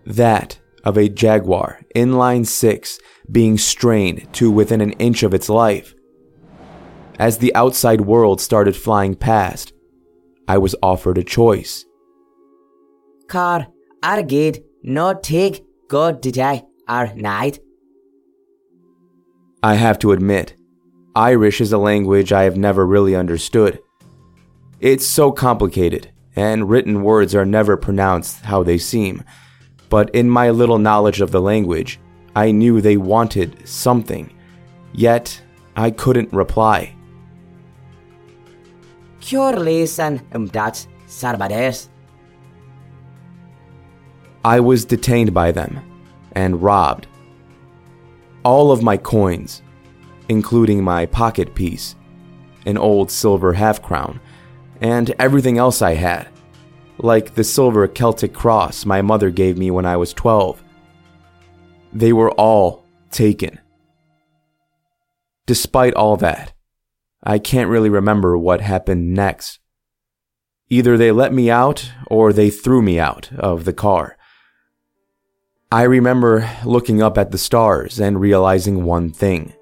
That 0.06 0.60
of 0.88 0.98
a 0.98 1.10
Jaguar 1.10 1.82
inline 1.94 2.48
6 2.48 3.00
being 3.30 3.58
strained 3.58 4.32
to 4.32 4.50
within 4.50 4.80
an 4.80 4.94
inch 4.94 5.22
of 5.22 5.34
its 5.34 5.50
life. 5.50 5.94
As 7.20 7.40
the 7.40 7.54
outside 7.56 8.00
world 8.00 8.40
started 8.40 8.74
flying 8.74 9.14
past, 9.14 9.74
I 10.48 10.60
was 10.60 10.78
offered 10.82 11.18
a 11.18 11.26
choice. 11.26 11.84
Car 13.28 13.68
are 14.02 14.24
good, 14.24 14.64
no 14.82 15.14
take 15.14 15.66
good 15.90 16.24
today 16.24 16.64
or 16.88 17.14
night. 17.16 17.60
I 19.62 19.74
have 19.74 20.00
to 20.00 20.14
admit, 20.14 20.56
Irish 21.18 21.60
is 21.60 21.74
a 21.74 21.78
language 21.78 22.32
I 22.32 22.44
have 22.44 22.56
never 22.56 22.88
really 22.88 23.14
understood. 23.14 23.80
It's 24.80 25.06
so 25.06 25.34
complicated, 25.34 26.14
and 26.34 26.70
written 26.70 27.04
words 27.04 27.36
are 27.36 27.46
never 27.46 27.76
pronounced 27.76 28.46
how 28.46 28.64
they 28.64 28.78
seem. 28.78 29.26
But 29.90 30.10
in 30.14 30.30
my 30.30 30.50
little 30.50 30.80
knowledge 30.80 31.22
of 31.22 31.32
the 31.32 31.42
language, 31.42 32.00
I 32.36 32.52
knew 32.52 32.82
they 32.82 32.98
wanted 32.98 33.68
something, 33.68 34.32
yet 34.94 35.42
I 35.76 35.92
couldn't 35.92 36.34
reply. 36.34 36.94
Um 40.34 40.48
dat. 40.48 40.88
I 44.46 44.60
was 44.60 44.86
detained 44.86 45.34
by 45.34 45.52
them 45.52 45.80
and 46.34 46.62
robbed. 46.62 47.08
All 48.44 48.72
of 48.72 48.84
my 48.84 48.98
coins, 48.98 49.62
including 50.30 50.84
my 50.84 51.06
pocket 51.06 51.56
piece, 51.56 51.96
an 52.66 52.78
old 52.78 53.10
silver 53.12 53.54
half 53.54 53.82
crown, 53.82 54.20
and 54.82 55.14
everything 55.20 55.58
else 55.58 55.82
I 55.82 55.96
had, 55.96 56.28
like 57.00 57.36
the 57.36 57.44
silver 57.44 57.88
Celtic 57.88 58.34
cross 58.34 58.86
my 58.86 59.02
mother 59.02 59.30
gave 59.30 59.58
me 59.58 59.72
when 59.72 59.86
I 59.86 59.98
was 59.98 60.14
12. 60.14 60.64
They 61.94 62.14
were 62.14 62.32
all 62.32 62.86
taken. 63.12 63.60
Despite 65.46 65.94
all 65.94 66.18
that, 66.18 66.54
I 67.24 67.40
can't 67.40 67.70
really 67.70 67.90
remember 67.90 68.38
what 68.38 68.62
happened 68.62 69.14
next. 69.14 69.60
Either 70.70 70.98
they 70.98 71.12
let 71.12 71.34
me 71.34 71.50
out 71.50 71.92
or 72.08 72.34
they 72.34 72.50
threw 72.50 72.82
me 72.82 73.00
out 73.00 73.32
of 73.34 73.64
the 73.66 73.74
car. 73.74 74.18
I 75.72 75.84
remember 75.84 76.50
looking 76.66 77.02
up 77.02 77.18
at 77.18 77.32
the 77.32 77.38
stars 77.38 78.00
and 78.00 78.20
realizing 78.20 78.84
one 78.84 79.10
thing 79.12 79.54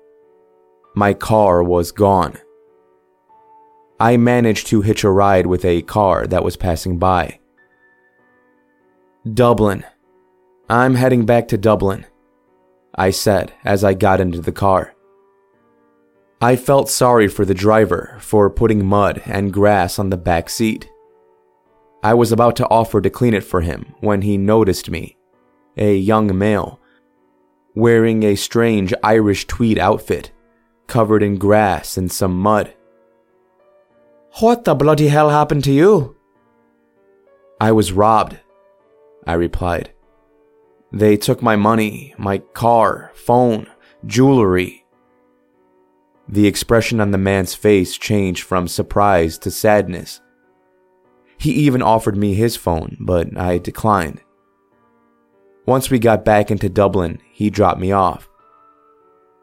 my 0.95 1.13
car 1.13 1.61
was 1.61 1.91
gone. 1.91 2.37
I 3.99 4.17
managed 4.17 4.67
to 4.67 4.81
hitch 4.81 5.03
a 5.03 5.09
ride 5.09 5.45
with 5.45 5.63
a 5.63 5.81
car 5.81 6.27
that 6.27 6.43
was 6.43 6.57
passing 6.57 6.99
by. 6.99 7.39
Dublin. 9.33 9.83
I'm 10.69 10.95
heading 10.95 11.25
back 11.25 11.47
to 11.49 11.57
Dublin, 11.57 12.05
I 12.93 13.11
said 13.11 13.53
as 13.63 13.83
I 13.83 13.93
got 13.93 14.19
into 14.19 14.41
the 14.41 14.51
car. 14.51 14.93
I 16.41 16.57
felt 16.57 16.89
sorry 16.89 17.27
for 17.27 17.43
the 17.43 17.53
driver 17.53 18.17
for 18.19 18.49
putting 18.51 18.85
mud 18.85 19.23
and 19.25 19.51
grass 19.51 19.97
on 19.97 20.09
the 20.11 20.17
back 20.17 20.49
seat. 20.49 20.87
I 22.03 22.13
was 22.13 22.31
about 22.31 22.55
to 22.57 22.69
offer 22.69 23.01
to 23.01 23.09
clean 23.09 23.33
it 23.33 23.43
for 23.43 23.61
him 23.61 23.95
when 23.99 24.21
he 24.21 24.37
noticed 24.37 24.91
me, 24.91 25.17
a 25.75 25.95
young 25.95 26.37
male, 26.37 26.79
wearing 27.73 28.21
a 28.21 28.35
strange 28.35 28.93
Irish 29.01 29.47
tweed 29.47 29.79
outfit, 29.79 30.31
covered 30.85 31.23
in 31.23 31.37
grass 31.37 31.97
and 31.97 32.11
some 32.11 32.37
mud. 32.37 32.74
What 34.39 34.65
the 34.65 34.75
bloody 34.75 35.07
hell 35.07 35.29
happened 35.29 35.63
to 35.63 35.71
you? 35.71 36.17
I 37.61 37.71
was 37.71 37.93
robbed, 37.93 38.37
I 39.25 39.33
replied. 39.33 39.91
They 40.91 41.15
took 41.15 41.41
my 41.41 41.55
money, 41.55 42.13
my 42.17 42.39
car, 42.39 43.11
phone, 43.13 43.67
jewelry. 44.05 44.85
The 46.27 46.47
expression 46.47 46.99
on 46.99 47.11
the 47.11 47.17
man's 47.17 47.55
face 47.55 47.97
changed 47.97 48.43
from 48.43 48.67
surprise 48.67 49.37
to 49.37 49.51
sadness. 49.51 50.19
He 51.37 51.51
even 51.51 51.81
offered 51.81 52.17
me 52.17 52.33
his 52.33 52.57
phone, 52.57 52.97
but 52.99 53.37
I 53.37 53.57
declined. 53.57 54.21
Once 55.65 55.89
we 55.89 55.97
got 55.97 56.25
back 56.25 56.51
into 56.51 56.67
Dublin, 56.67 57.21
he 57.31 57.49
dropped 57.49 57.79
me 57.79 57.93
off. 57.93 58.27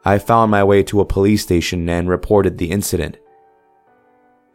I 0.05 0.19
found 0.19 0.51
my 0.51 0.63
way 0.63 0.83
to 0.83 1.01
a 1.01 1.05
police 1.05 1.41
station 1.41 1.89
and 1.89 2.07
reported 2.07 2.59
the 2.59 2.69
incident. 2.69 3.17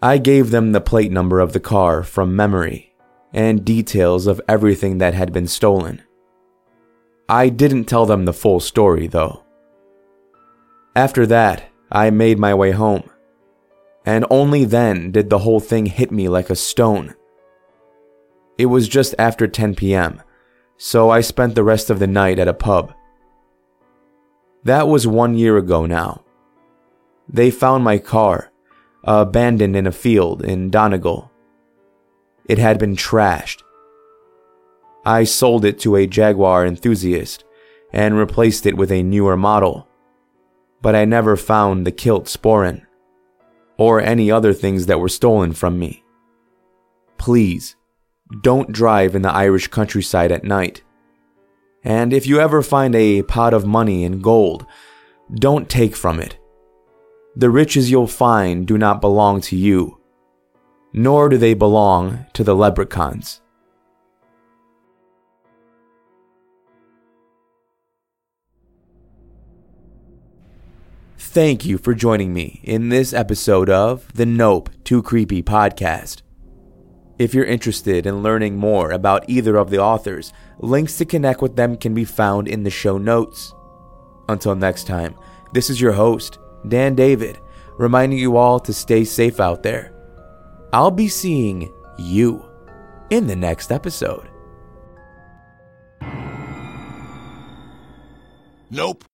I 0.00 0.18
gave 0.18 0.50
them 0.50 0.70
the 0.70 0.80
plate 0.80 1.10
number 1.10 1.40
of 1.40 1.52
the 1.52 1.60
car 1.60 2.04
from 2.04 2.36
memory 2.36 2.94
and 3.32 3.64
details 3.64 4.26
of 4.28 4.40
everything 4.48 4.98
that 4.98 5.14
had 5.14 5.32
been 5.32 5.48
stolen. 5.48 6.02
I 7.28 7.48
didn't 7.48 7.86
tell 7.86 8.06
them 8.06 8.24
the 8.24 8.32
full 8.32 8.60
story, 8.60 9.08
though. 9.08 9.44
After 10.94 11.26
that, 11.26 11.64
I 11.90 12.10
made 12.10 12.38
my 12.38 12.54
way 12.54 12.70
home, 12.70 13.10
and 14.06 14.24
only 14.30 14.64
then 14.64 15.10
did 15.10 15.30
the 15.30 15.38
whole 15.38 15.60
thing 15.60 15.86
hit 15.86 16.12
me 16.12 16.28
like 16.28 16.48
a 16.48 16.56
stone. 16.56 17.14
It 18.56 18.66
was 18.66 18.88
just 18.88 19.14
after 19.18 19.46
10 19.46 19.74
p.m., 19.74 20.22
so 20.76 21.10
I 21.10 21.22
spent 21.22 21.54
the 21.56 21.64
rest 21.64 21.90
of 21.90 21.98
the 21.98 22.06
night 22.06 22.38
at 22.38 22.48
a 22.48 22.54
pub. 22.54 22.94
That 24.62 24.86
was 24.86 25.06
one 25.06 25.34
year 25.34 25.56
ago 25.56 25.86
now. 25.86 26.24
They 27.28 27.50
found 27.50 27.84
my 27.84 27.98
car, 27.98 28.52
abandoned 29.04 29.76
in 29.76 29.86
a 29.86 29.92
field 29.92 30.44
in 30.44 30.70
Donegal. 30.70 31.30
It 32.46 32.58
had 32.58 32.78
been 32.78 32.96
trashed. 32.96 33.62
I 35.04 35.24
sold 35.24 35.64
it 35.64 35.78
to 35.80 35.96
a 35.96 36.06
Jaguar 36.06 36.66
enthusiast 36.66 37.44
and 37.92 38.18
replaced 38.18 38.66
it 38.66 38.76
with 38.76 38.92
a 38.92 39.02
newer 39.02 39.36
model, 39.36 39.88
but 40.82 40.94
I 40.94 41.04
never 41.04 41.36
found 41.36 41.86
the 41.86 41.92
kilt 41.92 42.26
sporran 42.26 42.82
or 43.76 44.00
any 44.00 44.30
other 44.30 44.52
things 44.52 44.86
that 44.86 45.00
were 45.00 45.08
stolen 45.08 45.52
from 45.52 45.78
me. 45.78 46.04
Please, 47.16 47.76
don't 48.42 48.72
drive 48.72 49.14
in 49.14 49.22
the 49.22 49.32
Irish 49.32 49.68
countryside 49.68 50.32
at 50.32 50.44
night. 50.44 50.82
And 51.84 52.12
if 52.12 52.26
you 52.26 52.40
ever 52.40 52.60
find 52.60 52.94
a 52.94 53.22
pot 53.22 53.54
of 53.54 53.64
money 53.64 54.04
and 54.04 54.22
gold, 54.22 54.66
don't 55.32 55.68
take 55.68 55.96
from 55.96 56.20
it. 56.20 56.38
The 57.38 57.50
riches 57.50 57.88
you'll 57.88 58.08
find 58.08 58.66
do 58.66 58.76
not 58.76 59.00
belong 59.00 59.40
to 59.42 59.54
you, 59.54 60.00
nor 60.92 61.28
do 61.28 61.38
they 61.38 61.54
belong 61.54 62.26
to 62.32 62.42
the 62.42 62.56
leprechauns. 62.56 63.40
Thank 71.16 71.64
you 71.64 71.78
for 71.78 71.94
joining 71.94 72.34
me 72.34 72.60
in 72.64 72.88
this 72.88 73.12
episode 73.12 73.70
of 73.70 74.12
the 74.14 74.26
Nope 74.26 74.70
Too 74.82 75.00
Creepy 75.00 75.40
podcast. 75.40 76.22
If 77.20 77.34
you're 77.34 77.44
interested 77.44 78.04
in 78.04 78.24
learning 78.24 78.56
more 78.56 78.90
about 78.90 79.30
either 79.30 79.56
of 79.56 79.70
the 79.70 79.78
authors, 79.78 80.32
links 80.58 80.98
to 80.98 81.04
connect 81.04 81.40
with 81.40 81.54
them 81.54 81.76
can 81.76 81.94
be 81.94 82.04
found 82.04 82.48
in 82.48 82.64
the 82.64 82.70
show 82.70 82.98
notes. 82.98 83.54
Until 84.28 84.56
next 84.56 84.88
time, 84.88 85.14
this 85.52 85.70
is 85.70 85.80
your 85.80 85.92
host, 85.92 86.40
Dan 86.66 86.94
David, 86.94 87.38
reminding 87.78 88.18
you 88.18 88.36
all 88.36 88.58
to 88.60 88.72
stay 88.72 89.04
safe 89.04 89.40
out 89.40 89.62
there. 89.62 89.92
I'll 90.72 90.90
be 90.90 91.08
seeing 91.08 91.72
you 91.98 92.44
in 93.10 93.26
the 93.26 93.36
next 93.36 93.70
episode. 93.70 94.28
Nope. 98.70 99.04